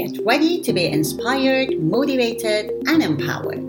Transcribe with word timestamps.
Get 0.00 0.24
ready 0.24 0.62
to 0.62 0.72
be 0.72 0.86
inspired, 0.86 1.78
motivated, 1.78 2.70
and 2.86 3.02
empowered. 3.02 3.60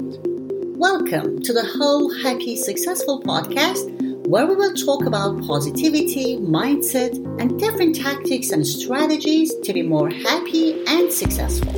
Welcome 0.78 1.42
to 1.42 1.52
the 1.52 1.66
Whole 1.78 2.10
Happy 2.24 2.56
Successful 2.56 3.22
podcast, 3.22 4.28
where 4.28 4.48
we 4.48 4.56
will 4.56 4.74
talk 4.74 5.06
about 5.06 5.46
positivity, 5.46 6.38
mindset, 6.38 7.16
and 7.42 7.60
different 7.60 7.98
tactics 7.98 8.52
and 8.52 8.66
strategies 8.66 9.54
to 9.56 9.74
be 9.74 9.82
more 9.82 10.10
happy 10.10 10.82
and 10.88 11.12
successful. 11.12 11.76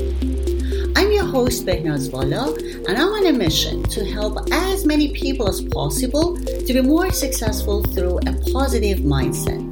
I'm 0.96 1.12
your 1.12 1.26
host, 1.26 1.66
Behnaz 1.66 2.12
Vala, 2.12 2.54
and 2.88 2.96
I'm 2.96 3.08
on 3.08 3.26
a 3.26 3.34
mission 3.34 3.82
to 3.82 4.06
help 4.06 4.38
as 4.52 4.86
many 4.86 5.14
people 5.14 5.50
as 5.50 5.62
possible 5.62 6.38
to 6.38 6.74
be 6.74 6.82
more 6.82 7.10
successful 7.10 7.82
through 7.82 8.20
a 8.20 8.34
positive 8.52 9.00
mindset. 9.00 9.63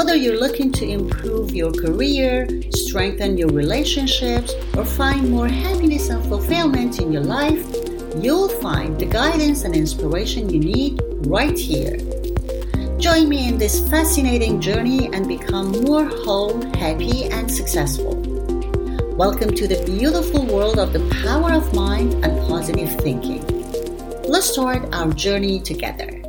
Whether 0.00 0.16
you're 0.16 0.40
looking 0.40 0.72
to 0.72 0.88
improve 0.88 1.54
your 1.54 1.72
career, 1.72 2.48
strengthen 2.70 3.36
your 3.36 3.50
relationships, 3.50 4.54
or 4.74 4.82
find 4.82 5.28
more 5.30 5.46
happiness 5.46 6.08
and 6.08 6.24
fulfillment 6.24 7.02
in 7.02 7.12
your 7.12 7.22
life, 7.22 7.62
you'll 8.16 8.48
find 8.48 8.98
the 8.98 9.04
guidance 9.04 9.64
and 9.64 9.76
inspiration 9.76 10.48
you 10.48 10.58
need 10.58 11.02
right 11.26 11.56
here. 11.56 11.98
Join 12.96 13.28
me 13.28 13.46
in 13.46 13.58
this 13.58 13.86
fascinating 13.90 14.58
journey 14.58 15.12
and 15.12 15.28
become 15.28 15.70
more 15.82 16.06
whole, 16.06 16.62
happy, 16.76 17.24
and 17.24 17.50
successful. 17.50 18.16
Welcome 19.18 19.54
to 19.54 19.68
the 19.68 19.84
beautiful 19.84 20.46
world 20.46 20.78
of 20.78 20.94
the 20.94 21.06
power 21.22 21.52
of 21.52 21.74
mind 21.74 22.14
and 22.24 22.48
positive 22.48 22.90
thinking. 23.02 23.44
Let's 24.24 24.50
start 24.50 24.94
our 24.94 25.12
journey 25.12 25.60
together. 25.60 26.19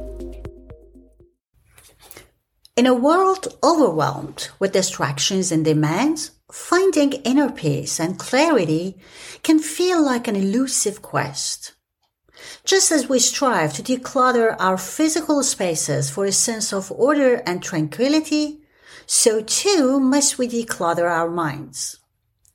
In 2.82 2.88
a 2.88 2.96
world 2.96 3.48
overwhelmed 3.64 4.50
with 4.58 4.72
distractions 4.72 5.52
and 5.52 5.64
demands, 5.64 6.32
finding 6.52 7.14
inner 7.14 7.52
peace 7.52 8.00
and 8.00 8.18
clarity 8.18 8.98
can 9.44 9.60
feel 9.60 10.04
like 10.04 10.28
an 10.28 10.36
elusive 10.36 11.00
quest. 11.00 11.74
Just 12.66 12.92
as 12.92 13.08
we 13.08 13.20
strive 13.20 13.74
to 13.74 13.84
declutter 13.84 14.56
our 14.58 14.80
physical 14.80 15.44
spaces 15.44 16.10
for 16.10 16.26
a 16.26 16.32
sense 16.32 16.74
of 16.74 16.92
order 16.94 17.44
and 17.46 17.62
tranquility, 17.62 18.64
so 19.06 19.44
too 19.44 20.00
must 20.00 20.40
we 20.40 20.48
declutter 20.48 21.08
our 21.08 21.30
minds. 21.30 22.00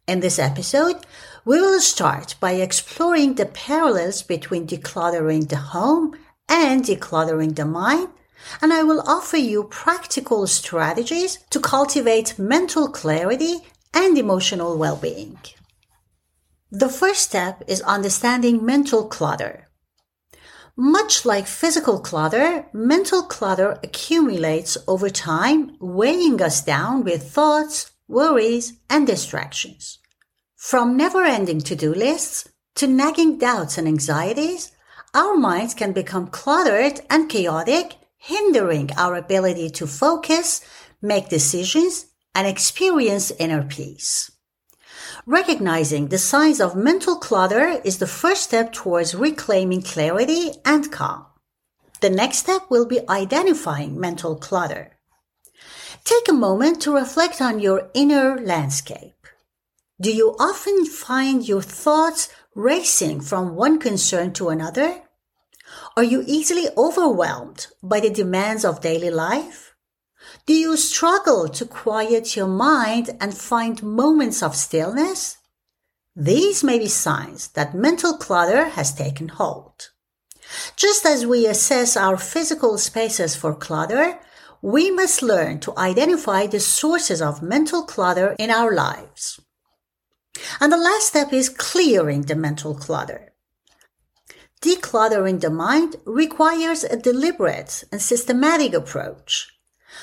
In 0.08 0.19
this 0.19 0.41
episode, 0.41 1.06
we 1.45 1.61
will 1.61 1.79
start 1.79 2.34
by 2.41 2.55
exploring 2.55 3.36
the 3.36 3.47
parallels 3.47 4.23
between 4.23 4.67
decluttering 4.67 5.48
the 5.48 5.70
home 5.70 6.19
and 6.48 6.84
decluttering 6.84 7.55
the 7.55 7.64
mind, 7.64 8.08
and 8.61 8.72
I 8.72 8.83
will 8.83 9.02
offer 9.06 9.36
you 9.36 9.64
practical 9.64 10.47
strategies 10.47 11.39
to 11.50 11.61
cultivate 11.61 12.39
mental 12.39 12.89
clarity 12.89 13.58
and 13.92 14.16
emotional 14.19 14.77
well-being. 14.77 15.39
The 16.70 16.89
first 16.89 17.22
step 17.22 17.62
is 17.67 17.80
understanding 17.83 18.64
mental 18.64 19.06
clutter. 19.06 19.69
Much 20.77 21.24
like 21.24 21.47
physical 21.47 22.00
clutter, 22.00 22.67
mental 22.72 23.22
clutter 23.22 23.78
accumulates 23.83 24.77
over 24.86 25.08
time, 25.08 25.77
weighing 25.80 26.42
us 26.42 26.62
down 26.62 27.02
with 27.02 27.30
thoughts, 27.30 27.92
worries, 28.08 28.74
and 28.91 29.06
distractions. 29.06 29.98
From 30.56 30.97
never 30.97 31.22
ending 31.22 31.61
to 31.61 31.77
do 31.77 31.94
lists 31.94 32.48
to 32.74 32.86
nagging 32.86 33.39
doubts 33.39 33.78
and 33.78 33.89
anxieties, 33.89 34.72
our 35.14 35.36
minds 35.36 35.72
can 35.72 35.92
become 35.92 36.27
cluttered 36.27 37.00
and 37.08 37.28
chaotic, 37.30 37.94
hindering 38.19 38.91
our 38.97 39.14
ability 39.14 39.70
to 39.70 39.86
focus, 39.86 40.61
make 41.00 41.28
decisions, 41.28 42.06
and 42.34 42.47
experience 42.47 43.31
inner 43.39 43.62
peace. 43.62 44.31
Recognizing 45.25 46.08
the 46.08 46.19
signs 46.19 46.61
of 46.61 46.77
mental 46.77 47.17
clutter 47.17 47.81
is 47.84 47.98
the 47.98 48.06
first 48.06 48.42
step 48.42 48.73
towards 48.73 49.14
reclaiming 49.14 49.83
clarity 49.83 50.53
and 50.64 50.92
calm. 50.92 51.27
The 52.01 52.11
next 52.11 52.39
step 52.39 52.63
will 52.68 52.86
be 52.86 53.08
identifying 53.08 53.98
mental 53.98 54.36
clutter. 54.36 54.92
Take 56.05 56.29
a 56.29 56.33
moment 56.33 56.83
to 56.83 56.95
reflect 56.95 57.41
on 57.41 57.58
your 57.58 57.91
inner 57.95 58.39
landscape. 58.39 59.14
Do 60.01 60.12
you 60.12 60.36
often 60.39 60.85
find 60.85 61.48
your 61.48 61.62
thoughts 61.62 62.29
racing 62.55 63.23
from 63.23 63.57
one 63.57 63.79
concern 63.79 64.33
to 64.35 64.51
another? 64.51 65.02
Are 65.98 66.05
you 66.05 66.23
easily 66.27 66.68
overwhelmed 66.77 67.68
by 67.83 68.01
the 68.01 68.11
demands 68.11 68.67
of 68.67 68.83
daily 68.83 69.08
life? 69.08 69.74
Do 70.45 70.52
you 70.52 70.77
struggle 70.77 71.48
to 71.48 71.64
quiet 71.64 72.36
your 72.36 72.48
mind 72.48 73.17
and 73.18 73.34
find 73.34 73.83
moments 73.83 74.42
of 74.42 74.55
stillness? 74.55 75.39
These 76.14 76.62
may 76.62 76.79
be 76.79 76.89
signs 76.89 77.48
that 77.48 77.74
mental 77.74 78.18
clutter 78.18 78.67
has 78.67 78.92
taken 78.95 79.29
hold. 79.29 79.89
Just 80.77 81.06
as 81.06 81.24
we 81.24 81.46
assess 81.46 81.96
our 81.96 82.18
physical 82.18 82.77
spaces 82.77 83.35
for 83.35 83.55
clutter, 83.55 84.18
we 84.61 84.90
must 84.90 85.23
learn 85.23 85.61
to 85.61 85.79
identify 85.79 86.46
the 86.46 86.61
sources 86.61 87.23
of 87.23 87.40
mental 87.40 87.85
clutter 87.85 88.36
in 88.39 88.51
our 88.51 88.74
lives. 88.74 89.40
And 90.61 90.70
the 90.70 90.77
last 90.77 91.06
step 91.06 91.33
is 91.33 91.48
clearing 91.48 92.23
the 92.23 92.36
mental 92.36 92.74
clutter. 92.74 93.33
Decluttering 94.67 95.41
the 95.43 95.51
mind 95.51 95.95
requires 96.05 96.83
a 96.83 96.97
deliberate 96.97 97.85
and 97.93 98.03
systematic 98.03 98.75
approach. 98.75 99.57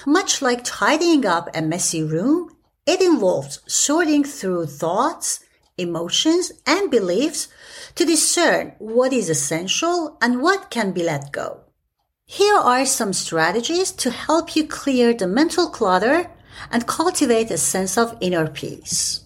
Much 0.06 0.41
like 0.41 0.62
tidying 0.63 1.25
up 1.25 1.50
a 1.53 1.62
messy 1.62 2.01
room, 2.01 2.56
it 2.85 3.01
involves 3.01 3.59
sorting 3.68 4.24
through 4.24 4.68
thoughts, 4.68 5.41
emotions, 5.78 6.53
and 6.66 6.90
beliefs 6.90 7.50
to 7.96 8.06
discern 8.06 8.74
what 8.79 9.12
is 9.12 9.29
essential 9.29 10.18
and 10.22 10.41
what 10.41 10.69
can 10.69 10.94
be 10.94 11.03
let 11.03 11.34
go. 11.34 11.59
Here 12.24 12.56
are 12.56 12.85
some 12.85 13.12
strategies 13.12 13.91
to 13.91 14.12
help 14.12 14.56
you 14.56 14.66
clear 14.66 15.13
the 15.13 15.28
mental 15.28 15.68
clutter 15.68 16.31
and 16.72 16.88
cultivate 16.88 17.51
a 17.51 17.57
sense 17.57 17.97
of 17.97 18.18
inner 18.22 18.47
peace. 18.47 19.25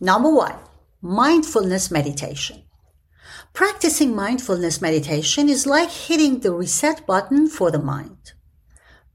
Number 0.00 0.30
one, 0.30 0.56
mindfulness 1.02 1.90
meditation. 1.90 2.62
Practicing 3.52 4.14
mindfulness 4.14 4.80
meditation 4.80 5.48
is 5.48 5.66
like 5.66 5.90
hitting 5.90 6.40
the 6.40 6.52
reset 6.52 7.06
button 7.06 7.48
for 7.48 7.70
the 7.70 7.78
mind. 7.78 8.32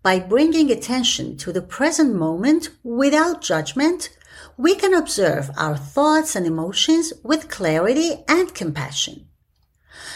By 0.01 0.19
bringing 0.19 0.69
attention 0.69 1.37
to 1.37 1.53
the 1.53 1.61
present 1.61 2.13
moment 2.13 2.69
without 2.83 3.41
judgment, 3.41 4.09
we 4.57 4.75
can 4.75 4.93
observe 4.93 5.49
our 5.57 5.77
thoughts 5.77 6.35
and 6.35 6.45
emotions 6.45 7.13
with 7.23 7.49
clarity 7.49 8.23
and 8.27 8.53
compassion. 8.53 9.27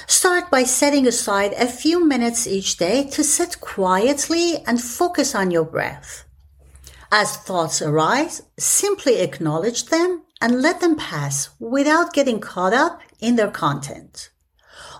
Start 0.07 0.49
by 0.49 0.63
setting 0.63 1.07
aside 1.07 1.53
a 1.53 1.67
few 1.67 2.05
minutes 2.05 2.47
each 2.47 2.77
day 2.77 3.07
to 3.11 3.23
sit 3.23 3.61
quietly 3.61 4.57
and 4.65 4.81
focus 4.81 5.35
on 5.35 5.51
your 5.51 5.65
breath. 5.65 6.25
As 7.11 7.37
thoughts 7.37 7.81
arise, 7.81 8.41
simply 8.57 9.19
acknowledge 9.19 9.85
them 9.85 10.23
and 10.41 10.61
let 10.61 10.81
them 10.81 10.97
pass 10.97 11.49
without 11.59 12.13
getting 12.13 12.39
caught 12.39 12.73
up 12.73 13.01
in 13.19 13.35
their 13.35 13.51
content. 13.51 14.29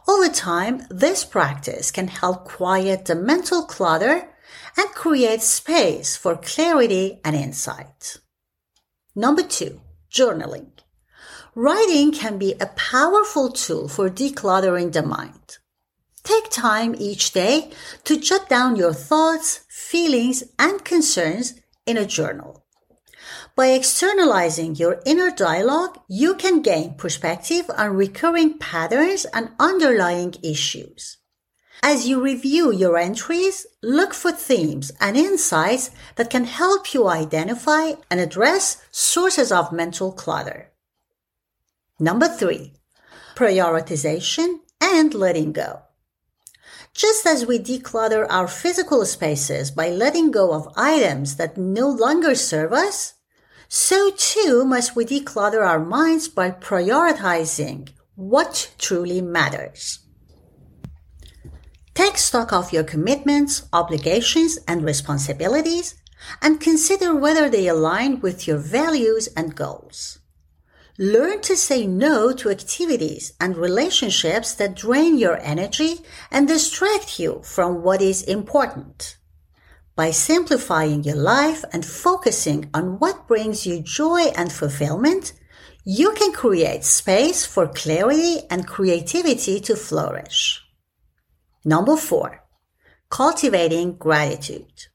Over 0.07 0.29
time, 0.29 0.83
this 0.89 1.25
practice 1.25 1.91
can 1.91 2.07
help 2.07 2.45
quiet 2.45 3.05
the 3.05 3.16
mental 3.16 3.63
clutter 3.63 4.29
and 4.78 4.89
create 4.91 5.41
space 5.41 6.16
for 6.16 6.38
clarity 6.38 7.19
and 7.23 7.35
insight. 7.35 8.17
Number 9.16 9.44
two, 9.44 9.81
journaling. 10.11 10.72
Writing 11.56 12.11
can 12.11 12.38
be 12.38 12.53
a 12.53 12.67
powerful 12.67 13.51
tool 13.51 13.88
for 13.88 14.09
decluttering 14.09 14.94
the 14.94 15.01
mind. 15.01 15.57
Take 16.23 16.50
time 16.50 16.94
each 17.00 17.31
day 17.31 17.72
to 18.03 18.19
jot 18.19 18.47
down 18.47 18.75
your 18.75 18.94
thoughts, 18.94 19.61
feelings, 19.67 20.44
and 20.59 20.85
concerns 20.85 21.56
in 21.85 21.97
a 21.97 22.06
journal. 22.06 22.66
By 23.57 23.69
externalizing 23.69 24.75
your 24.75 25.01
inner 25.04 25.31
dialogue, 25.31 25.98
you 26.07 26.36
can 26.36 26.62
gain 26.62 26.94
perspective 26.94 27.65
on 27.75 27.95
recurring 27.95 28.59
patterns 28.59 29.25
and 29.33 29.50
underlying 29.59 30.36
issues. 30.44 31.18
As 31.81 32.07
you 32.07 32.21
review 32.21 32.71
your 32.71 33.00
entries, 33.00 33.65
look 33.81 34.13
for 34.13 34.31
themes 34.31 34.92
and 35.00 35.18
insights 35.18 35.89
that 36.18 36.30
can 36.30 36.45
help 36.45 36.94
you 36.94 37.07
identify 37.07 37.94
and 38.12 38.19
address 38.19 38.86
sources 38.92 39.51
of 39.51 39.71
mental 39.71 40.12
clutter. 40.12 40.69
Number 42.00 42.27
three, 42.27 42.74
prioritization 43.33 44.59
and 44.80 45.15
letting 45.15 45.51
go. 45.51 45.81
Just 46.94 47.25
as 47.25 47.48
we 47.48 47.57
declutter 47.57 48.27
our 48.30 48.48
physical 48.48 49.04
spaces 49.04 49.71
by 49.71 49.89
letting 49.89 50.30
go 50.30 50.54
of 50.54 50.71
items 50.75 51.38
that 51.38 51.57
no 51.57 51.89
longer 51.89 52.36
serve 52.36 52.71
us, 52.71 53.15
so 53.68 54.12
too 54.12 54.64
must 54.66 54.96
we 54.96 55.06
declutter 55.06 55.66
our 55.66 55.80
minds 55.80 56.28
by 56.28 56.52
prioritizing 56.52 57.90
what 58.16 58.72
truly 58.78 59.22
matters. 59.22 60.00
Take 61.94 62.18
stock 62.18 62.54
of 62.54 62.72
your 62.72 62.84
commitments, 62.84 63.68
obligations, 63.74 64.58
and 64.68 64.84
responsibilities 64.84 65.96
and 66.42 66.62
consider 66.62 67.16
whether 67.16 67.50
they 67.50 67.68
align 67.68 68.19
with 68.19 68.48
your 68.48 68.58
values 68.58 69.28
and 69.36 69.56
goals. 69.56 70.19
Learn 71.00 71.42
to 71.42 71.56
say 71.56 71.86
no 71.86 72.34
to 72.34 72.50
activities 72.50 73.34
and 73.40 73.56
relationships 73.56 74.54
that 74.56 74.75
drain 74.75 75.18
your 75.18 75.38
energy 75.42 76.00
and 76.31 76.48
distract 76.48 77.19
you 77.19 77.42
from 77.44 77.84
what 77.84 78.02
is 78.02 78.24
important. 78.24 79.18
By 79.97 80.11
simplifying 80.11 81.03
your 81.03 81.15
life 81.15 81.65
and 81.73 81.83
focusing 81.83 82.69
on 82.71 82.99
what 82.99 83.27
brings 83.27 83.65
you 83.65 83.81
joy 83.81 84.25
and 84.38 84.51
fulfillment, 84.51 85.33
you 85.83 86.11
can 86.11 86.33
create 86.33 86.83
space 86.83 87.47
for 87.47 87.67
clarity 87.67 88.41
and 88.51 88.67
creativity 88.67 89.59
to 89.61 89.75
flourish. 89.75 90.61
Number 91.65 91.97
four, 91.97 92.44
cultivating 93.09 93.97
gratitude. 93.97 94.85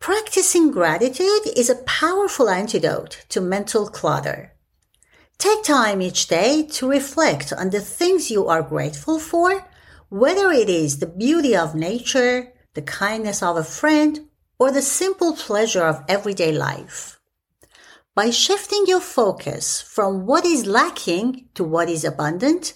Practicing 0.00 0.72
gratitude 0.72 1.46
is 1.56 1.70
a 1.70 1.84
powerful 1.84 2.48
antidote 2.48 3.24
to 3.28 3.40
mental 3.40 3.86
clutter. 3.86 4.52
Take 5.38 5.62
time 5.62 6.02
each 6.02 6.26
day 6.26 6.66
to 6.72 6.90
reflect 6.90 7.52
on 7.52 7.70
the 7.70 7.80
things 7.80 8.32
you 8.32 8.48
are 8.48 8.62
grateful 8.62 9.20
for, 9.20 9.64
whether 10.08 10.50
it 10.50 10.68
is 10.68 10.98
the 10.98 11.06
beauty 11.06 11.54
of 11.54 11.76
nature, 11.76 12.52
the 12.78 12.82
kindness 12.82 13.42
of 13.42 13.56
a 13.56 13.64
friend, 13.64 14.28
or 14.56 14.70
the 14.70 14.80
simple 14.80 15.32
pleasure 15.32 15.82
of 15.82 16.04
everyday 16.08 16.52
life. 16.52 17.18
By 18.14 18.30
shifting 18.30 18.84
your 18.86 19.00
focus 19.00 19.82
from 19.82 20.26
what 20.26 20.44
is 20.46 20.64
lacking 20.64 21.48
to 21.56 21.64
what 21.64 21.88
is 21.88 22.04
abundant, 22.04 22.74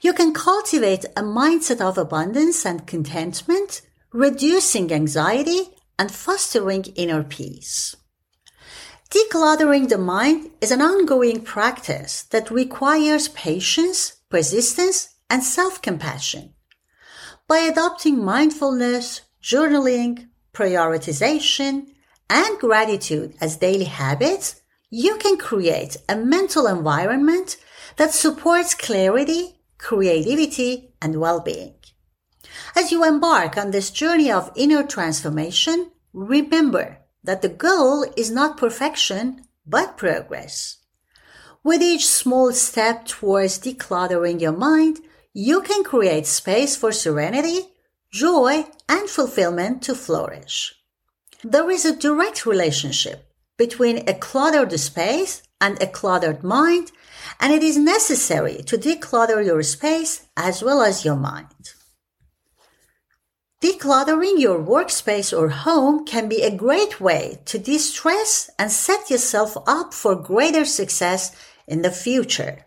you 0.00 0.14
can 0.14 0.32
cultivate 0.32 1.04
a 1.14 1.20
mindset 1.20 1.82
of 1.82 1.98
abundance 1.98 2.64
and 2.64 2.86
contentment, 2.86 3.82
reducing 4.12 4.90
anxiety 4.90 5.76
and 5.98 6.10
fostering 6.10 6.84
inner 6.96 7.22
peace. 7.22 7.94
Decluttering 9.10 9.90
the 9.90 9.98
mind 9.98 10.52
is 10.62 10.70
an 10.70 10.80
ongoing 10.80 11.42
practice 11.42 12.22
that 12.32 12.50
requires 12.50 13.28
patience, 13.28 14.22
persistence, 14.30 15.16
and 15.28 15.44
self-compassion. 15.44 16.54
By 17.46 17.58
adopting 17.58 18.24
mindfulness, 18.24 19.20
journaling, 19.44 20.28
prioritization, 20.54 21.86
and 22.30 22.58
gratitude 22.58 23.34
as 23.42 23.58
daily 23.58 23.84
habits, 23.84 24.62
you 24.88 25.16
can 25.18 25.36
create 25.36 25.98
a 26.08 26.16
mental 26.16 26.66
environment 26.66 27.58
that 27.96 28.14
supports 28.14 28.74
clarity, 28.74 29.60
creativity, 29.76 30.94
and 31.02 31.20
well-being. 31.20 31.74
As 32.74 32.90
you 32.90 33.04
embark 33.04 33.58
on 33.58 33.70
this 33.70 33.90
journey 33.90 34.30
of 34.30 34.50
inner 34.56 34.82
transformation, 34.82 35.90
remember 36.14 36.98
that 37.22 37.42
the 37.42 37.48
goal 37.50 38.06
is 38.16 38.30
not 38.30 38.56
perfection, 38.56 39.42
but 39.66 39.98
progress. 39.98 40.78
With 41.62 41.82
each 41.82 42.06
small 42.06 42.52
step 42.52 43.06
towards 43.06 43.58
decluttering 43.58 44.40
your 44.40 44.52
mind, 44.52 45.00
you 45.34 45.60
can 45.60 45.84
create 45.84 46.26
space 46.26 46.76
for 46.76 46.92
serenity, 46.92 47.73
joy, 48.14 48.64
and 48.88 49.10
fulfillment 49.10 49.82
to 49.82 49.92
flourish. 49.92 50.72
There 51.42 51.68
is 51.68 51.84
a 51.84 51.96
direct 51.96 52.46
relationship 52.46 53.28
between 53.58 54.08
a 54.08 54.14
cluttered 54.14 54.78
space 54.78 55.42
and 55.60 55.82
a 55.82 55.88
cluttered 55.88 56.44
mind, 56.44 56.92
and 57.40 57.52
it 57.52 57.64
is 57.64 57.76
necessary 57.76 58.62
to 58.66 58.78
declutter 58.78 59.44
your 59.44 59.64
space 59.64 60.28
as 60.36 60.62
well 60.62 60.80
as 60.80 61.04
your 61.04 61.16
mind. 61.16 61.74
Decluttering 63.60 64.38
your 64.38 64.60
workspace 64.62 65.36
or 65.36 65.48
home 65.48 66.06
can 66.06 66.28
be 66.28 66.42
a 66.42 66.56
great 66.56 67.00
way 67.00 67.40
to 67.46 67.58
de-stress 67.58 68.48
and 68.60 68.70
set 68.70 69.10
yourself 69.10 69.56
up 69.66 69.92
for 69.92 70.14
greater 70.14 70.64
success 70.64 71.34
in 71.66 71.82
the 71.82 71.90
future. 71.90 72.64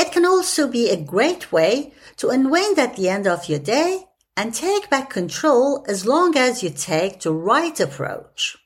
It 0.00 0.12
can 0.12 0.24
also 0.24 0.66
be 0.66 0.88
a 0.88 0.96
great 0.96 1.52
way 1.52 1.92
to 2.16 2.30
unwind 2.30 2.78
at 2.78 2.96
the 2.96 3.10
end 3.10 3.26
of 3.26 3.50
your 3.50 3.58
day 3.58 4.06
and 4.34 4.54
take 4.54 4.88
back 4.88 5.10
control 5.10 5.84
as 5.86 6.06
long 6.06 6.38
as 6.38 6.62
you 6.62 6.70
take 6.70 7.20
the 7.20 7.34
right 7.34 7.78
approach. 7.78 8.56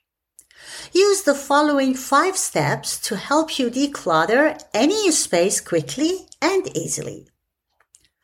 Use 0.93 1.23
the 1.23 1.35
following 1.35 1.93
five 1.95 2.37
steps 2.37 3.01
to 3.09 3.17
help 3.17 3.59
you 3.59 3.69
declutter 3.69 4.63
any 4.73 5.11
space 5.11 5.61
quickly 5.61 6.29
and 6.41 6.69
easily. 6.77 7.27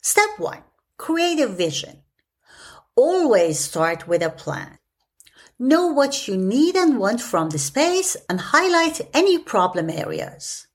Step 0.01 0.31
one, 0.39 0.63
create 0.97 1.41
a 1.41 1.49
vision. 1.49 2.05
Always 2.95 3.59
start 3.59 4.07
with 4.07 4.23
a 4.23 4.31
plan. 4.31 4.79
Know 5.59 5.89
what 5.89 6.29
you 6.29 6.37
need 6.37 6.77
and 6.77 6.97
want 6.97 7.21
from 7.21 7.51
the 7.51 7.59
space 7.59 8.17
and 8.29 8.41
highlight 8.41 9.01
any 9.13 9.37
problem 9.37 9.91
areas. 9.91 10.69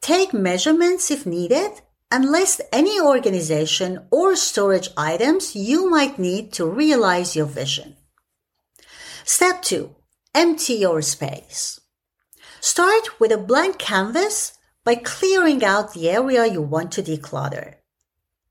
Take 0.00 0.32
measurements 0.32 1.10
if 1.10 1.26
needed 1.26 1.80
and 2.10 2.30
list 2.32 2.60
any 2.72 3.00
organization 3.00 4.06
or 4.10 4.36
storage 4.36 4.88
items 4.96 5.54
you 5.54 5.90
might 5.90 6.18
need 6.18 6.52
to 6.54 6.66
realize 6.66 7.36
your 7.36 7.46
vision. 7.46 7.96
Step 9.24 9.62
2. 9.62 9.94
Empty 10.34 10.74
your 10.74 11.02
space. 11.02 11.80
Start 12.60 13.20
with 13.20 13.32
a 13.32 13.38
blank 13.38 13.78
canvas 13.78 14.58
by 14.84 14.94
clearing 14.94 15.62
out 15.62 15.92
the 15.92 16.08
area 16.08 16.46
you 16.46 16.62
want 16.62 16.92
to 16.92 17.02
declutter. 17.02 17.74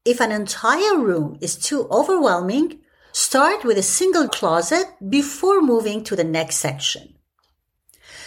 If 0.06 0.22
an 0.22 0.32
entire 0.32 0.98
room 0.98 1.38
is 1.42 1.56
too 1.56 1.88
overwhelming, 1.90 2.82
Start 3.18 3.64
with 3.64 3.80
a 3.80 3.82
single 3.82 4.28
closet 4.28 4.86
before 5.10 5.60
moving 5.60 6.04
to 6.04 6.16
the 6.16 6.24
next 6.24 6.58
section. 6.58 7.16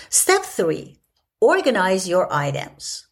Step 0.09 0.43
3. 0.43 0.97
Organize 1.41 2.09
your 2.09 2.27
items. 2.33 3.07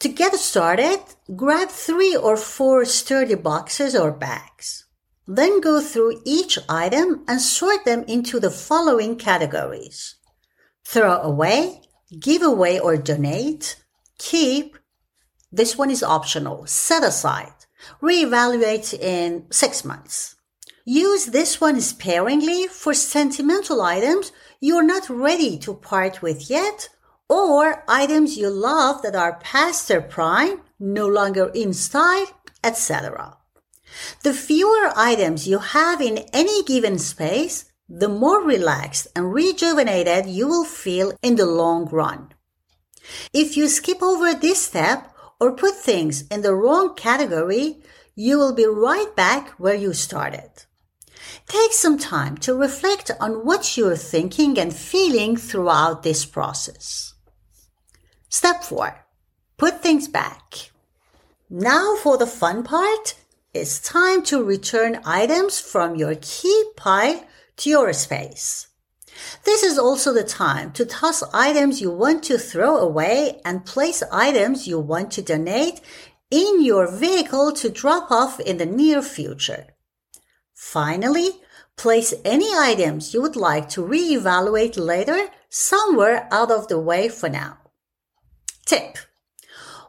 To 0.00 0.08
get 0.08 0.34
started, 0.34 1.00
grab 1.34 1.70
three 1.70 2.14
or 2.14 2.36
four 2.36 2.84
sturdy 2.84 3.34
boxes 3.34 3.96
or 3.96 4.12
bags. 4.12 4.86
Then 5.26 5.60
go 5.60 5.80
through 5.80 6.22
each 6.24 6.56
item 6.68 7.24
and 7.26 7.40
sort 7.40 7.84
them 7.84 8.04
into 8.06 8.38
the 8.38 8.50
following 8.50 9.16
categories. 9.16 10.14
Throw 10.86 11.20
away, 11.20 11.82
give 12.18 12.42
away 12.42 12.78
or 12.78 12.96
donate, 12.96 13.76
keep. 14.18 14.78
This 15.50 15.76
one 15.76 15.90
is 15.90 16.04
optional. 16.04 16.66
Set 16.66 17.02
aside. 17.02 17.52
Reevaluate 18.00 18.94
in 18.94 19.46
six 19.50 19.84
months. 19.84 20.36
Use 20.84 21.26
this 21.26 21.60
one 21.60 21.80
sparingly 21.80 22.68
for 22.68 22.94
sentimental 22.94 23.82
items 23.82 24.32
you're 24.60 24.82
not 24.82 25.08
ready 25.10 25.58
to 25.58 25.74
part 25.74 26.22
with 26.22 26.48
yet 26.50 26.88
or 27.28 27.84
items 27.86 28.36
you 28.38 28.48
love 28.48 29.02
that 29.02 29.14
are 29.14 29.38
past 29.40 29.88
their 29.88 30.00
prime, 30.00 30.60
no 30.78 31.06
longer 31.06 31.50
in 31.54 31.72
style, 31.72 32.26
etc. 32.64 33.36
The 34.22 34.32
fewer 34.32 34.92
items 34.96 35.46
you 35.46 35.58
have 35.58 36.00
in 36.00 36.18
any 36.32 36.62
given 36.64 36.98
space, 36.98 37.66
the 37.88 38.08
more 38.08 38.42
relaxed 38.42 39.08
and 39.16 39.32
rejuvenated 39.32 40.26
you 40.26 40.46
will 40.46 40.64
feel 40.64 41.12
in 41.22 41.36
the 41.36 41.46
long 41.46 41.86
run. 41.86 42.32
If 43.32 43.56
you 43.56 43.68
skip 43.68 44.02
over 44.02 44.34
this 44.34 44.62
step 44.62 45.14
or 45.40 45.52
put 45.52 45.74
things 45.76 46.26
in 46.28 46.42
the 46.42 46.54
wrong 46.54 46.94
category, 46.94 47.82
you 48.14 48.38
will 48.38 48.52
be 48.54 48.66
right 48.66 49.14
back 49.16 49.50
where 49.58 49.74
you 49.74 49.92
started. 49.92 50.50
Take 51.46 51.72
some 51.72 51.98
time 51.98 52.36
to 52.38 52.54
reflect 52.54 53.10
on 53.20 53.46
what 53.46 53.76
you're 53.76 53.96
thinking 53.96 54.58
and 54.58 54.74
feeling 54.74 55.36
throughout 55.36 56.02
this 56.02 56.26
process. 56.26 57.14
Step 58.28 58.62
four, 58.62 59.06
put 59.56 59.82
things 59.82 60.06
back. 60.08 60.70
Now 61.48 61.96
for 61.96 62.18
the 62.18 62.26
fun 62.26 62.62
part. 62.62 63.14
It's 63.54 63.80
time 63.80 64.22
to 64.24 64.44
return 64.44 65.00
items 65.04 65.58
from 65.58 65.96
your 65.96 66.14
key 66.20 66.64
pile 66.76 67.24
to 67.56 67.70
your 67.70 67.92
space. 67.92 68.68
This 69.44 69.62
is 69.62 69.78
also 69.78 70.12
the 70.12 70.22
time 70.22 70.72
to 70.72 70.84
toss 70.84 71.22
items 71.32 71.80
you 71.80 71.90
want 71.90 72.22
to 72.24 72.38
throw 72.38 72.76
away 72.76 73.40
and 73.44 73.64
place 73.64 74.02
items 74.12 74.68
you 74.68 74.78
want 74.78 75.10
to 75.12 75.22
donate 75.22 75.80
in 76.30 76.62
your 76.62 76.90
vehicle 76.90 77.52
to 77.52 77.70
drop 77.70 78.10
off 78.10 78.38
in 78.38 78.58
the 78.58 78.66
near 78.66 79.02
future. 79.02 79.66
Finally, 80.54 81.30
place 81.76 82.12
any 82.24 82.52
items 82.54 83.14
you 83.14 83.22
would 83.22 83.36
like 83.36 83.68
to 83.70 83.82
reevaluate 83.82 84.76
later 84.76 85.28
somewhere 85.48 86.28
out 86.30 86.50
of 86.50 86.68
the 86.68 86.78
way 86.78 87.08
for 87.08 87.28
now. 87.28 87.57
Tip. 88.68 88.98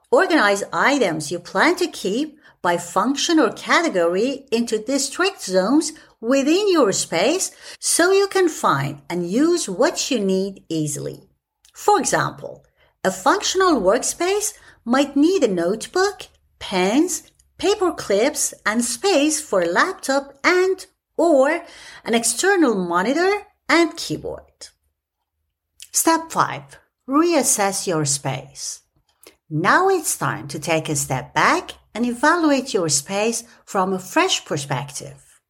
Organize 0.09 0.63
items 0.71 1.31
you 1.31 1.39
plan 1.39 1.75
to 1.75 1.87
keep 1.87 2.39
by 2.61 2.77
function 2.77 3.37
or 3.37 3.51
category 3.51 4.45
into 4.53 4.81
distinct 4.81 5.41
zones 5.43 5.91
within 6.21 6.71
your 6.71 6.93
space 6.93 7.51
so 7.77 8.13
you 8.13 8.27
can 8.27 8.47
find 8.47 9.01
and 9.09 9.29
use 9.29 9.67
what 9.67 10.09
you 10.09 10.17
need 10.17 10.63
easily. 10.69 11.27
For 11.73 11.99
example, 11.99 12.63
a 13.03 13.11
functional 13.11 13.81
workspace 13.81 14.53
might 14.85 15.17
need 15.17 15.43
a 15.43 15.49
notebook, 15.49 16.27
pens, 16.59 17.29
paper 17.57 17.91
clips, 17.91 18.53
and 18.65 18.85
space 18.85 19.41
for 19.41 19.61
a 19.61 19.73
laptop 19.79 20.39
and 20.41 20.85
or 21.17 21.65
an 22.05 22.13
external 22.13 22.75
monitor 22.75 23.41
and 23.67 23.97
keyboard. 23.97 24.69
Step 25.91 26.31
5. 26.31 26.79
Reassess 27.09 27.87
your 27.87 28.05
space. 28.05 28.81
Now 29.49 29.89
it's 29.89 30.15
time 30.15 30.47
to 30.49 30.59
take 30.59 30.89
a 30.89 30.95
step 30.95 31.33
back 31.33 31.71
and 31.95 32.05
evaluate 32.05 32.71
your 32.71 32.87
space 32.87 33.43
from 33.65 33.93
a 33.93 33.97
fresh 33.97 34.45
perspective. 34.45 35.41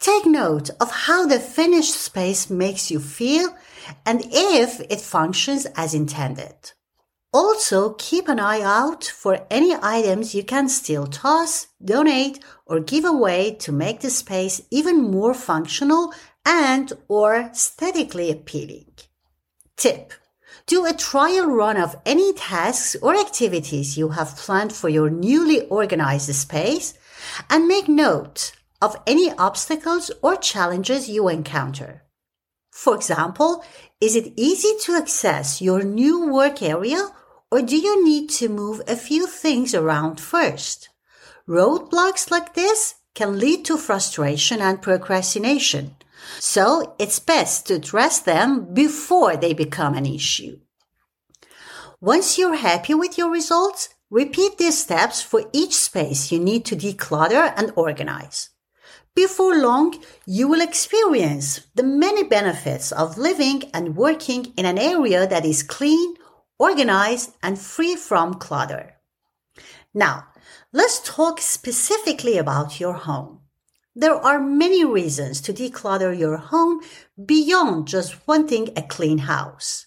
Take 0.00 0.24
note 0.24 0.70
of 0.80 0.90
how 0.90 1.26
the 1.26 1.38
finished 1.38 1.92
space 1.92 2.48
makes 2.48 2.90
you 2.90 2.98
feel 2.98 3.54
and 4.06 4.22
if 4.32 4.80
it 4.88 5.02
functions 5.02 5.66
as 5.76 5.92
intended. 5.92 6.72
Also, 7.30 7.90
keep 7.98 8.26
an 8.26 8.40
eye 8.40 8.62
out 8.62 9.04
for 9.04 9.46
any 9.50 9.76
items 9.82 10.34
you 10.34 10.44
can 10.44 10.66
still 10.66 11.06
toss, 11.06 11.66
donate, 11.84 12.42
or 12.64 12.80
give 12.80 13.04
away 13.04 13.54
to 13.60 13.70
make 13.70 14.00
the 14.00 14.08
space 14.08 14.62
even 14.70 15.02
more 15.02 15.34
functional 15.34 16.14
and 16.46 16.94
or 17.06 17.34
aesthetically 17.34 18.30
appealing. 18.30 18.94
Tip. 19.76 20.14
Do 20.66 20.84
a 20.84 20.92
trial 20.92 21.46
run 21.46 21.76
of 21.76 21.94
any 22.04 22.32
tasks 22.32 22.96
or 23.00 23.14
activities 23.14 23.96
you 23.96 24.08
have 24.08 24.36
planned 24.36 24.72
for 24.72 24.88
your 24.88 25.08
newly 25.08 25.60
organized 25.68 26.34
space 26.34 26.94
and 27.48 27.68
make 27.68 27.88
note 27.88 28.50
of 28.82 28.96
any 29.06 29.30
obstacles 29.32 30.10
or 30.22 30.34
challenges 30.34 31.08
you 31.08 31.28
encounter. 31.28 32.02
For 32.72 32.96
example, 32.96 33.64
is 34.00 34.16
it 34.16 34.32
easy 34.36 34.72
to 34.82 34.94
access 34.94 35.62
your 35.62 35.84
new 35.84 36.32
work 36.32 36.60
area 36.60 37.10
or 37.48 37.62
do 37.62 37.76
you 37.76 38.04
need 38.04 38.28
to 38.30 38.48
move 38.48 38.82
a 38.88 38.96
few 38.96 39.28
things 39.28 39.72
around 39.72 40.20
first? 40.20 40.88
Roadblocks 41.48 42.28
like 42.28 42.54
this 42.54 42.96
can 43.14 43.38
lead 43.38 43.64
to 43.66 43.78
frustration 43.78 44.60
and 44.60 44.82
procrastination. 44.82 45.94
So 46.38 46.94
it's 46.98 47.18
best 47.18 47.66
to 47.66 47.74
address 47.74 48.20
them 48.20 48.72
before 48.74 49.36
they 49.36 49.52
become 49.52 49.94
an 49.94 50.06
issue. 50.06 50.58
Once 52.00 52.38
you're 52.38 52.56
happy 52.56 52.94
with 52.94 53.16
your 53.16 53.30
results, 53.30 53.88
repeat 54.10 54.58
these 54.58 54.78
steps 54.78 55.22
for 55.22 55.44
each 55.52 55.74
space 55.74 56.30
you 56.30 56.38
need 56.38 56.64
to 56.66 56.76
declutter 56.76 57.52
and 57.56 57.72
organize. 57.76 58.50
Before 59.14 59.56
long, 59.56 59.94
you 60.26 60.46
will 60.46 60.60
experience 60.60 61.66
the 61.74 61.82
many 61.82 62.22
benefits 62.22 62.92
of 62.92 63.16
living 63.16 63.62
and 63.72 63.96
working 63.96 64.52
in 64.58 64.66
an 64.66 64.76
area 64.76 65.26
that 65.26 65.46
is 65.46 65.62
clean, 65.62 66.16
organized, 66.58 67.32
and 67.42 67.58
free 67.58 67.96
from 67.96 68.34
clutter. 68.34 68.96
Now, 69.94 70.26
let's 70.70 71.00
talk 71.00 71.40
specifically 71.40 72.36
about 72.36 72.78
your 72.78 72.92
home. 72.92 73.40
There 73.98 74.14
are 74.14 74.38
many 74.38 74.84
reasons 74.84 75.40
to 75.40 75.54
declutter 75.54 76.12
your 76.16 76.36
home 76.36 76.82
beyond 77.24 77.88
just 77.88 78.28
wanting 78.28 78.68
a 78.76 78.82
clean 78.82 79.16
house. 79.16 79.86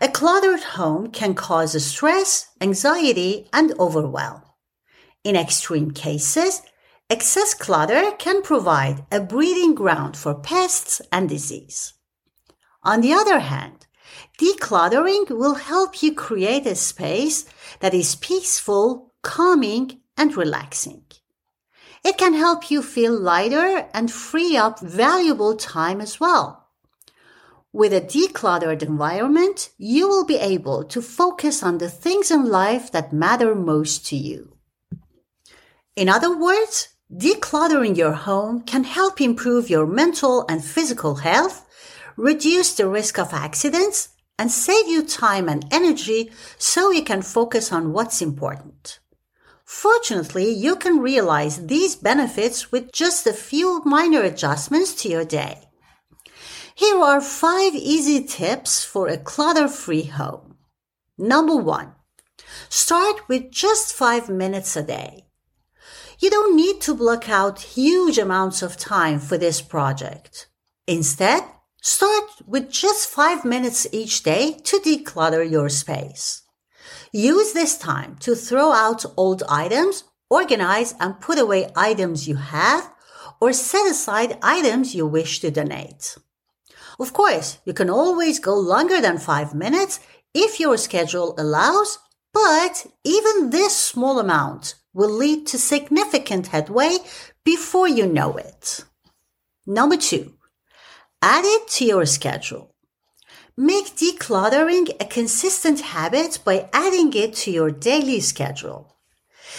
A 0.00 0.08
cluttered 0.08 0.62
home 0.62 1.10
can 1.10 1.34
cause 1.34 1.84
stress, 1.84 2.48
anxiety, 2.58 3.46
and 3.52 3.78
overwhelm. 3.78 4.40
In 5.24 5.36
extreme 5.36 5.90
cases, 5.90 6.62
excess 7.10 7.52
clutter 7.52 8.12
can 8.12 8.40
provide 8.40 9.04
a 9.12 9.20
breeding 9.20 9.74
ground 9.74 10.16
for 10.16 10.34
pests 10.34 11.02
and 11.12 11.28
disease. 11.28 11.92
On 12.82 13.02
the 13.02 13.12
other 13.12 13.40
hand, 13.40 13.86
Decluttering 14.38 15.28
will 15.28 15.56
help 15.56 16.02
you 16.02 16.14
create 16.14 16.64
a 16.66 16.74
space 16.74 17.44
that 17.80 17.92
is 17.92 18.14
peaceful, 18.14 19.12
calming, 19.20 20.00
and 20.16 20.34
relaxing. 20.34 21.02
It 22.04 22.16
can 22.16 22.34
help 22.34 22.70
you 22.70 22.82
feel 22.82 23.18
lighter 23.18 23.88
and 23.92 24.10
free 24.10 24.56
up 24.56 24.80
valuable 24.80 25.56
time 25.56 26.00
as 26.00 26.20
well. 26.20 26.68
With 27.72 27.92
a 27.92 28.00
decluttered 28.00 28.82
environment, 28.82 29.70
you 29.76 30.08
will 30.08 30.24
be 30.24 30.36
able 30.36 30.84
to 30.84 31.02
focus 31.02 31.62
on 31.62 31.78
the 31.78 31.90
things 31.90 32.30
in 32.30 32.46
life 32.46 32.90
that 32.92 33.12
matter 33.12 33.54
most 33.54 34.06
to 34.06 34.16
you. 34.16 34.56
In 35.94 36.08
other 36.08 36.36
words, 36.36 36.88
decluttering 37.12 37.96
your 37.96 38.12
home 38.12 38.62
can 38.62 38.84
help 38.84 39.20
improve 39.20 39.68
your 39.68 39.86
mental 39.86 40.46
and 40.48 40.64
physical 40.64 41.16
health, 41.16 41.66
reduce 42.16 42.74
the 42.74 42.88
risk 42.88 43.18
of 43.18 43.32
accidents, 43.32 44.10
and 44.38 44.50
save 44.50 44.86
you 44.86 45.02
time 45.02 45.48
and 45.48 45.66
energy 45.70 46.30
so 46.56 46.90
you 46.90 47.02
can 47.02 47.20
focus 47.20 47.72
on 47.72 47.92
what's 47.92 48.22
important. 48.22 49.00
Fortunately, 49.68 50.50
you 50.50 50.76
can 50.76 50.98
realize 50.98 51.66
these 51.66 51.94
benefits 51.94 52.72
with 52.72 52.90
just 52.90 53.26
a 53.26 53.32
few 53.32 53.82
minor 53.84 54.22
adjustments 54.22 54.94
to 55.02 55.08
your 55.08 55.24
day. 55.24 55.68
Here 56.74 56.96
are 56.96 57.20
five 57.20 57.74
easy 57.74 58.24
tips 58.24 58.84
for 58.84 59.08
a 59.08 59.18
clutter-free 59.18 60.04
home. 60.04 60.56
Number 61.18 61.56
one, 61.56 61.92
start 62.68 63.28
with 63.28 63.50
just 63.50 63.92
five 63.92 64.30
minutes 64.30 64.74
a 64.76 64.82
day. 64.82 65.26
You 66.18 66.30
don't 66.30 66.56
need 66.56 66.80
to 66.82 66.94
block 66.94 67.28
out 67.28 67.60
huge 67.60 68.16
amounts 68.16 68.62
of 68.62 68.78
time 68.78 69.18
for 69.18 69.36
this 69.36 69.60
project. 69.60 70.48
Instead, 70.86 71.42
Start 71.80 72.42
with 72.44 72.70
just 72.70 73.08
five 73.08 73.44
minutes 73.44 73.86
each 73.92 74.24
day 74.24 74.52
to 74.64 74.80
declutter 74.80 75.48
your 75.48 75.68
space. 75.68 76.42
Use 77.12 77.52
this 77.52 77.78
time 77.78 78.16
to 78.20 78.34
throw 78.34 78.72
out 78.72 79.04
old 79.16 79.42
items, 79.48 80.04
organize 80.30 80.94
and 81.00 81.20
put 81.20 81.38
away 81.38 81.70
items 81.76 82.28
you 82.28 82.36
have, 82.36 82.92
or 83.40 83.52
set 83.52 83.86
aside 83.86 84.38
items 84.42 84.94
you 84.94 85.06
wish 85.06 85.40
to 85.40 85.50
donate. 85.50 86.16
Of 86.98 87.12
course, 87.12 87.58
you 87.64 87.72
can 87.72 87.88
always 87.88 88.38
go 88.40 88.54
longer 88.54 89.00
than 89.00 89.18
five 89.18 89.54
minutes 89.54 90.00
if 90.34 90.58
your 90.58 90.76
schedule 90.76 91.34
allows, 91.38 91.98
but 92.34 92.86
even 93.04 93.50
this 93.50 93.76
small 93.76 94.18
amount 94.18 94.74
will 94.92 95.10
lead 95.10 95.46
to 95.48 95.58
significant 95.58 96.48
headway 96.48 96.98
before 97.44 97.88
you 97.88 98.06
know 98.06 98.36
it. 98.36 98.84
Number 99.66 99.96
two, 99.96 100.34
Add 101.20 101.44
it 101.44 101.66
to 101.68 101.84
your 101.84 102.06
schedule. 102.06 102.76
Make 103.60 103.96
decluttering 103.96 104.88
a 105.00 105.04
consistent 105.04 105.80
habit 105.80 106.38
by 106.44 106.68
adding 106.72 107.12
it 107.14 107.34
to 107.38 107.50
your 107.50 107.72
daily 107.72 108.20
schedule. 108.20 108.94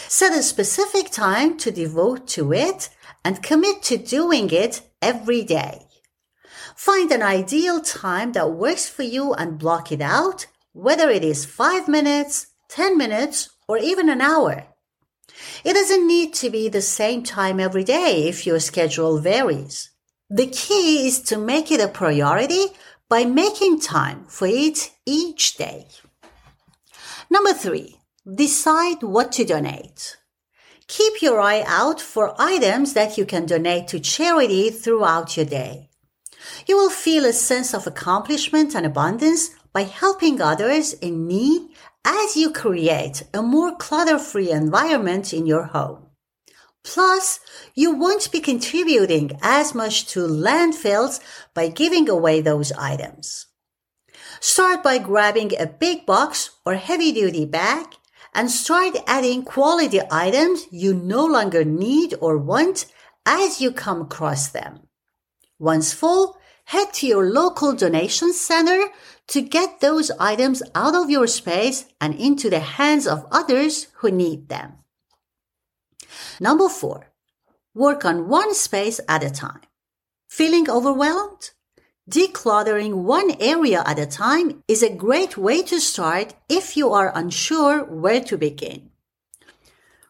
Set 0.07 0.31
a 0.31 0.41
specific 0.41 1.11
time 1.11 1.57
to 1.57 1.69
devote 1.69 2.25
to 2.29 2.53
it 2.53 2.87
and 3.25 3.43
commit 3.43 3.83
to 3.83 3.97
doing 3.97 4.51
it 4.51 4.83
every 5.01 5.43
day. 5.43 5.81
Find 6.77 7.11
an 7.11 7.21
ideal 7.21 7.81
time 7.81 8.31
that 8.31 8.53
works 8.53 8.87
for 8.87 9.03
you 9.03 9.33
and 9.33 9.59
block 9.59 9.91
it 9.91 9.99
out, 9.99 10.45
whether 10.71 11.09
it 11.09 11.25
is 11.25 11.43
five 11.43 11.89
minutes, 11.89 12.47
10 12.69 12.97
minutes, 12.97 13.49
or 13.67 13.77
even 13.79 14.07
an 14.07 14.21
hour. 14.21 14.65
It 15.65 15.73
doesn't 15.73 16.07
need 16.07 16.33
to 16.35 16.49
be 16.49 16.69
the 16.69 16.81
same 16.81 17.21
time 17.23 17.59
every 17.59 17.83
day 17.83 18.29
if 18.29 18.47
your 18.47 18.61
schedule 18.61 19.19
varies. 19.19 19.89
The 20.29 20.47
key 20.47 21.05
is 21.05 21.19
to 21.23 21.37
make 21.37 21.69
it 21.69 21.81
a 21.81 21.89
priority 21.89 22.67
by 23.09 23.25
making 23.25 23.79
time 23.79 24.25
for 24.27 24.47
it 24.47 24.91
each 25.05 25.57
day. 25.57 25.87
Number 27.29 27.53
three, 27.53 27.97
decide 28.35 29.01
what 29.01 29.31
to 29.33 29.43
donate. 29.43 30.17
Keep 30.87 31.21
your 31.21 31.39
eye 31.39 31.63
out 31.67 31.99
for 31.99 32.35
items 32.39 32.93
that 32.93 33.17
you 33.17 33.25
can 33.25 33.45
donate 33.45 33.87
to 33.89 33.99
charity 33.99 34.69
throughout 34.69 35.37
your 35.37 35.45
day. 35.45 35.89
You 36.67 36.77
will 36.77 36.89
feel 36.89 37.25
a 37.25 37.33
sense 37.33 37.73
of 37.73 37.85
accomplishment 37.85 38.75
and 38.75 38.85
abundance 38.85 39.51
by 39.73 39.83
helping 39.83 40.41
others 40.41 40.93
in 40.93 41.27
need 41.27 41.69
as 42.05 42.37
you 42.37 42.51
create 42.51 43.23
a 43.33 43.41
more 43.41 43.75
clutter-free 43.75 44.51
environment 44.51 45.33
in 45.33 45.45
your 45.45 45.65
home. 45.65 46.08
Plus, 46.83 47.39
you 47.75 47.93
won't 47.93 48.31
be 48.31 48.39
contributing 48.39 49.31
as 49.41 49.75
much 49.75 50.07
to 50.07 50.21
landfills 50.21 51.19
by 51.53 51.67
giving 51.67 52.09
away 52.09 52.41
those 52.41 52.71
items. 52.74 53.48
Start 54.39 54.81
by 54.83 54.98
grabbing 54.98 55.51
a 55.59 55.65
big 55.67 56.05
box 56.05 56.51
or 56.65 56.75
heavy 56.75 57.12
duty 57.12 57.45
bag 57.45 57.86
and 58.33 58.50
start 58.50 58.95
adding 59.07 59.43
quality 59.43 60.00
items 60.12 60.65
you 60.71 60.93
no 60.93 61.25
longer 61.25 61.65
need 61.65 62.15
or 62.21 62.38
want 62.38 62.86
as 63.25 63.59
you 63.59 63.71
come 63.71 64.01
across 64.01 64.50
them. 64.50 64.88
Once 65.57 65.91
full, 65.93 66.38
head 66.65 66.93
to 66.93 67.07
your 67.07 67.29
local 67.29 67.74
donation 67.74 68.31
center 68.31 68.88
to 69.27 69.41
get 69.41 69.81
those 69.81 70.12
items 70.19 70.63
out 70.74 70.95
of 70.95 71.09
your 71.09 71.27
space 71.27 71.86
and 72.00 72.15
into 72.15 72.50
the 72.50 72.59
hands 72.59 73.05
of 73.05 73.25
others 73.31 73.88
who 73.98 74.09
need 74.09 74.48
them. 74.50 74.74
Number 76.39 76.69
four, 76.69 77.11
work 77.73 78.05
on 78.05 78.29
one 78.29 78.53
space 78.53 78.99
at 79.07 79.23
a 79.23 79.29
time. 79.29 79.61
Feeling 80.27 80.69
overwhelmed? 80.69 81.51
Decluttering 82.09 83.03
one 83.03 83.35
area 83.39 83.83
at 83.85 83.99
a 83.99 84.05
time 84.05 84.63
is 84.67 84.81
a 84.81 84.93
great 84.93 85.37
way 85.37 85.61
to 85.63 85.79
start 85.79 86.33
if 86.49 86.75
you 86.75 86.91
are 86.91 87.11
unsure 87.15 87.83
where 87.83 88.21
to 88.21 88.37
begin. 88.37 88.89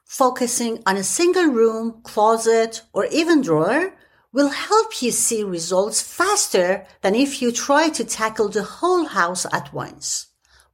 Focusing 0.05 0.81
on 0.85 0.97
a 0.97 1.03
single 1.03 1.45
room, 1.45 2.01
closet, 2.03 2.81
or 2.93 3.05
even 3.05 3.41
drawer 3.41 3.93
will 4.31 4.49
help 4.49 5.01
you 5.01 5.11
see 5.11 5.43
results 5.43 6.01
faster 6.01 6.85
than 7.01 7.15
if 7.15 7.41
you 7.41 7.51
try 7.51 7.89
to 7.89 8.03
tackle 8.03 8.49
the 8.49 8.63
whole 8.63 9.05
house 9.05 9.45
at 9.51 9.73
once. 9.73 10.27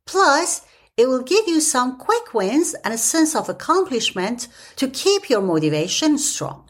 Plus, 0.06 0.62
it 0.98 1.08
will 1.08 1.22
give 1.22 1.48
you 1.48 1.60
some 1.60 1.98
quick 1.98 2.34
wins 2.34 2.74
and 2.84 2.94
a 2.94 2.98
sense 2.98 3.36
of 3.36 3.50
accomplishment 3.50 4.48
to 4.78 4.88
keep 4.88 5.30
your 5.30 5.42
motivation 5.42 6.18
strong. 6.18 6.70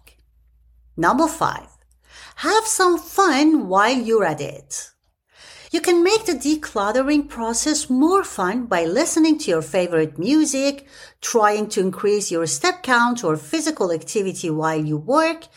Number 0.97 1.27
five, 1.27 1.67
have 2.37 2.65
some 2.65 2.97
fun 2.97 3.67
while 3.67 3.95
you're 3.95 4.25
at 4.25 4.41
it. 4.41 4.89
You 5.71 5.81
can 5.81 6.03
make 6.03 6.25
the 6.25 6.33
decluttering 6.33 7.27
process 7.27 7.89
more 7.89 8.23
fun 8.23 8.65
by 8.65 8.85
listening 8.85 9.37
to 9.39 9.51
your 9.51 9.61
favorite 9.61 10.17
music, 10.17 10.87
trying 11.21 11.67
to 11.69 11.81
increase 11.81 12.31
your 12.31 12.47
step 12.47 12.81
count 12.81 13.23
or 13.23 13.35
physical 13.35 13.91
activity 13.91 14.49
while 14.49 14.83
you 14.83 14.97
work, 14.97 15.47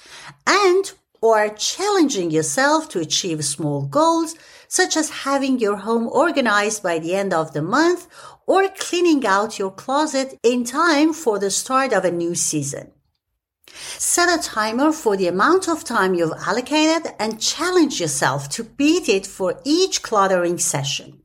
and 0.47 0.93
or 1.21 1.49
challenging 1.51 2.31
yourself 2.31 2.89
to 2.91 3.01
achieve 3.01 3.45
small 3.45 3.83
goals 3.87 4.35
such 4.69 4.97
as 4.97 5.25
having 5.25 5.59
your 5.59 5.77
home 5.77 6.07
organized 6.07 6.83
by 6.83 6.99
the 6.99 7.15
end 7.15 7.33
of 7.33 7.53
the 7.53 7.63
month 7.63 8.07
or 8.47 8.69
cleaning 8.69 9.27
out 9.27 9.59
your 9.59 9.71
closet 9.71 10.39
in 10.43 10.65
time 10.65 11.13
for 11.13 11.39
the 11.39 11.51
start 11.51 11.93
of 11.93 12.05
a 12.05 12.11
new 12.11 12.35
season. 12.35 12.93
Set 13.99 14.29
a 14.29 14.43
timer 14.43 14.93
for 14.93 15.17
the 15.17 15.27
amount 15.27 15.69
of 15.69 15.85
time 15.85 16.15
you've 16.15 16.33
allocated 16.47 17.13
and 17.19 17.41
challenge 17.41 18.01
yourself 18.01 18.49
to 18.49 18.65
beat 18.65 19.09
it 19.09 19.27
for 19.27 19.61
each 19.65 20.03
cluttering 20.03 20.59
session. 20.59 21.21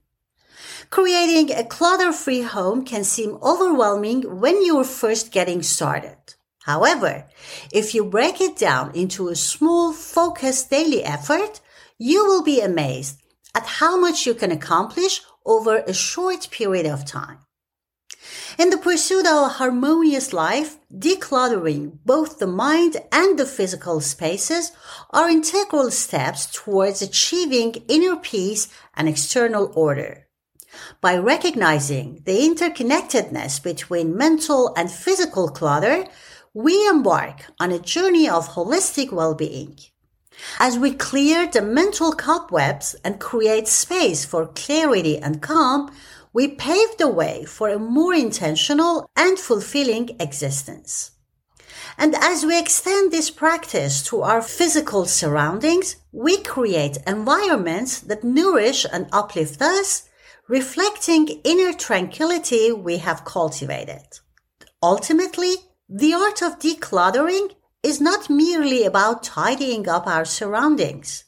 Creating 0.89 1.51
a 1.51 1.63
clutter-free 1.63 2.41
home 2.41 2.85
can 2.85 3.03
seem 3.03 3.39
overwhelming 3.41 4.39
when 4.39 4.63
you're 4.63 4.83
first 4.83 5.31
getting 5.31 5.63
started. 5.63 6.17
However, 6.65 7.25
if 7.71 7.95
you 7.95 8.05
break 8.05 8.39
it 8.39 8.57
down 8.57 8.91
into 8.93 9.29
a 9.29 9.35
small, 9.35 9.91
focused 9.91 10.69
daily 10.69 11.03
effort, 11.03 11.61
you 11.97 12.25
will 12.25 12.43
be 12.43 12.61
amazed 12.61 13.22
at 13.55 13.65
how 13.65 13.99
much 13.99 14.25
you 14.25 14.33
can 14.33 14.51
accomplish 14.51 15.21
over 15.45 15.77
a 15.77 15.93
short 15.93 16.49
period 16.51 16.85
of 16.85 17.05
time. 17.05 17.39
In 18.57 18.69
the 18.69 18.77
pursuit 18.77 19.25
of 19.25 19.45
a 19.45 19.53
harmonious 19.59 20.31
life, 20.31 20.77
decluttering 20.93 21.99
both 22.05 22.39
the 22.39 22.47
mind 22.47 22.97
and 23.11 23.37
the 23.37 23.45
physical 23.45 23.99
spaces 23.99 24.71
are 25.09 25.29
integral 25.29 25.91
steps 25.91 26.45
towards 26.45 27.01
achieving 27.01 27.83
inner 27.87 28.15
peace 28.15 28.69
and 28.95 29.09
external 29.09 29.71
order. 29.75 30.27
By 31.01 31.17
recognizing 31.17 32.21
the 32.25 32.39
interconnectedness 32.47 33.61
between 33.61 34.17
mental 34.17 34.73
and 34.77 34.89
physical 34.91 35.49
clutter, 35.49 36.05
we 36.53 36.87
embark 36.87 37.51
on 37.59 37.71
a 37.71 37.79
journey 37.79 38.29
of 38.29 38.49
holistic 38.49 39.11
well-being. 39.11 39.77
As 40.59 40.77
we 40.77 40.93
clear 40.93 41.47
the 41.47 41.61
mental 41.61 42.11
cobwebs 42.13 42.95
and 43.03 43.19
create 43.19 43.67
space 43.67 44.25
for 44.25 44.47
clarity 44.47 45.17
and 45.17 45.41
calm, 45.41 45.91
we 46.33 46.47
pave 46.47 46.97
the 46.97 47.07
way 47.07 47.45
for 47.45 47.69
a 47.69 47.79
more 47.79 48.13
intentional 48.13 49.09
and 49.15 49.37
fulfilling 49.37 50.15
existence. 50.19 51.11
And 51.97 52.15
as 52.15 52.45
we 52.45 52.59
extend 52.59 53.11
this 53.11 53.29
practice 53.29 54.01
to 54.03 54.21
our 54.21 54.41
physical 54.41 55.05
surroundings, 55.05 55.97
we 56.11 56.37
create 56.41 56.97
environments 57.05 57.99
that 57.99 58.23
nourish 58.23 58.85
and 58.91 59.07
uplift 59.11 59.61
us, 59.61 60.09
reflecting 60.47 61.27
inner 61.43 61.73
tranquility 61.73 62.71
we 62.71 62.97
have 62.97 63.25
cultivated. 63.25 64.19
Ultimately, 64.81 65.55
the 65.87 66.13
art 66.13 66.41
of 66.41 66.59
decluttering 66.59 67.51
is 67.83 67.99
not 67.99 68.29
merely 68.29 68.85
about 68.85 69.23
tidying 69.23 69.87
up 69.89 70.07
our 70.07 70.25
surroundings. 70.25 71.25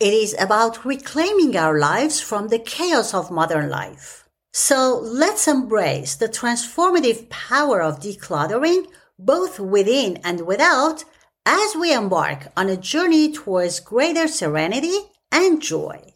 It 0.00 0.12
is 0.12 0.36
about 0.38 0.84
reclaiming 0.84 1.56
our 1.56 1.78
lives 1.78 2.20
from 2.20 2.48
the 2.48 2.58
chaos 2.58 3.14
of 3.14 3.30
modern 3.30 3.70
life. 3.70 4.28
So 4.52 5.00
let's 5.02 5.48
embrace 5.48 6.14
the 6.14 6.28
transformative 6.28 7.28
power 7.30 7.82
of 7.82 8.00
decluttering, 8.00 8.86
both 9.18 9.58
within 9.58 10.18
and 10.22 10.46
without, 10.46 11.04
as 11.46 11.74
we 11.74 11.94
embark 11.94 12.48
on 12.56 12.68
a 12.68 12.76
journey 12.76 13.32
towards 13.32 13.80
greater 13.80 14.28
serenity 14.28 14.98
and 15.32 15.62
joy. 15.62 16.12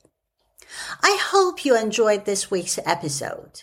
I 1.03 1.19
hope 1.21 1.65
you 1.65 1.77
enjoyed 1.77 2.25
this 2.25 2.51
week's 2.51 2.79
episode. 2.85 3.63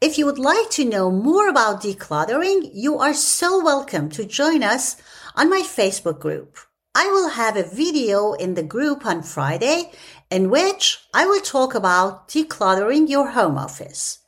If 0.00 0.16
you 0.16 0.26
would 0.26 0.38
like 0.38 0.70
to 0.70 0.84
know 0.84 1.10
more 1.10 1.48
about 1.48 1.82
decluttering, 1.82 2.70
you 2.72 2.98
are 3.00 3.12
so 3.12 3.60
welcome 3.60 4.08
to 4.10 4.24
join 4.24 4.62
us 4.62 4.94
on 5.34 5.50
my 5.50 5.62
Facebook 5.62 6.20
group. 6.20 6.56
I 6.94 7.06
will 7.06 7.30
have 7.30 7.56
a 7.56 7.64
video 7.64 8.34
in 8.34 8.54
the 8.54 8.62
group 8.62 9.04
on 9.04 9.24
Friday 9.24 9.90
in 10.30 10.50
which 10.50 11.00
I 11.12 11.26
will 11.26 11.40
talk 11.40 11.74
about 11.74 12.28
decluttering 12.28 13.08
your 13.08 13.30
home 13.30 13.58
office. 13.58 14.20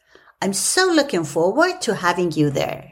I'm 0.43 0.55
so 0.55 0.87
looking 0.87 1.23
forward 1.23 1.81
to 1.83 1.95
having 1.95 2.33
you 2.33 2.51
there. 2.51 2.91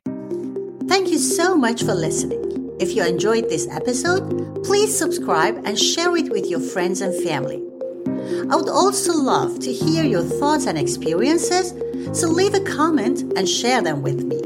Thank 0.86 1.08
you 1.08 1.18
so 1.18 1.56
much 1.56 1.82
for 1.82 1.94
listening. 1.94 2.76
If 2.78 2.94
you 2.94 3.04
enjoyed 3.04 3.48
this 3.48 3.66
episode, 3.66 4.62
please 4.62 4.96
subscribe 4.96 5.62
and 5.64 5.76
share 5.76 6.16
it 6.16 6.30
with 6.30 6.46
your 6.46 6.60
friends 6.60 7.00
and 7.00 7.12
family. 7.24 7.60
I 8.50 8.54
would 8.56 8.68
also 8.68 9.14
love 9.14 9.58
to 9.60 9.72
hear 9.72 10.04
your 10.04 10.22
thoughts 10.22 10.66
and 10.66 10.78
experiences, 10.78 11.72
so 12.12 12.28
leave 12.28 12.54
a 12.54 12.60
comment 12.60 13.22
and 13.36 13.48
share 13.48 13.82
them 13.82 14.02
with 14.02 14.24
me. 14.24 14.40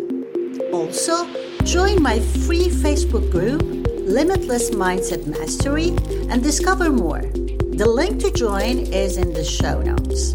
Also, 0.73 1.27
join 1.65 2.03
my 2.03 2.19
free 2.47 2.69
Facebook 2.69 3.31
group, 3.31 3.63
Limitless 4.07 4.71
Mindset 4.71 5.27
Mastery, 5.27 5.89
and 6.31 6.43
discover 6.43 6.91
more. 6.91 7.23
The 7.23 7.89
link 7.89 8.21
to 8.21 8.31
join 8.31 8.79
is 8.93 9.17
in 9.17 9.33
the 9.33 9.45
show 9.45 9.81
notes. 9.81 10.33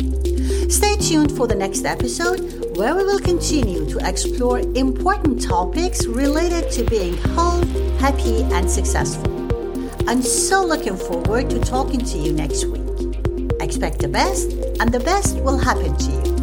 Stay 0.73 0.95
tuned 0.97 1.35
for 1.35 1.47
the 1.47 1.55
next 1.55 1.85
episode 1.85 2.75
where 2.77 2.95
we 2.95 3.03
will 3.03 3.19
continue 3.19 3.89
to 3.89 4.07
explore 4.07 4.59
important 4.59 5.41
topics 5.41 6.05
related 6.05 6.71
to 6.71 6.83
being 6.83 7.17
whole, 7.35 7.65
happy, 7.97 8.43
and 8.43 8.69
successful. 8.69 9.33
I'm 10.07 10.21
so 10.21 10.63
looking 10.63 10.95
forward 10.95 11.49
to 11.49 11.59
talking 11.59 11.99
to 11.99 12.17
you 12.17 12.31
next 12.31 12.65
week. 12.65 12.81
Expect 13.59 13.99
the 13.99 14.07
best, 14.07 14.51
and 14.79 14.91
the 14.91 14.99
best 14.99 15.37
will 15.37 15.57
happen 15.57 15.95
to 15.97 16.11
you. 16.11 16.36